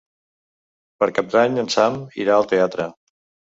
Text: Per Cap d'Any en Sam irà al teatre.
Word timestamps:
Per 1.03 1.09
Cap 1.19 1.29
d'Any 1.35 1.61
en 1.65 1.71
Sam 1.75 2.01
irà 2.25 2.41
al 2.41 2.51
teatre. 2.57 2.91